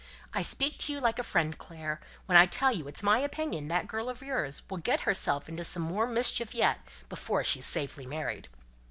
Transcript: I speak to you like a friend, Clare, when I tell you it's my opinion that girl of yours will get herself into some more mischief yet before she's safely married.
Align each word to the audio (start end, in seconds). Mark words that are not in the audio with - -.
I 0.33 0.41
speak 0.41 0.79
to 0.79 0.91
you 0.93 0.99
like 0.99 1.19
a 1.19 1.23
friend, 1.23 1.55
Clare, 1.55 2.01
when 2.25 2.35
I 2.35 2.47
tell 2.47 2.71
you 2.75 2.87
it's 2.87 3.03
my 3.03 3.19
opinion 3.19 3.67
that 3.67 3.85
girl 3.85 4.09
of 4.09 4.23
yours 4.23 4.63
will 4.67 4.79
get 4.79 5.01
herself 5.01 5.47
into 5.47 5.63
some 5.63 5.83
more 5.83 6.07
mischief 6.07 6.55
yet 6.55 6.79
before 7.07 7.43
she's 7.43 7.67
safely 7.67 8.07
married. 8.07 8.47